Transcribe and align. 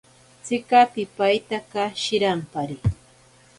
Tsika 0.43 0.79
pipaitaka 0.93 1.83
shirampari. 2.01 2.77